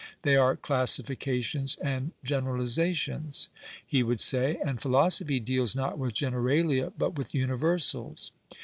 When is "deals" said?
5.39-5.75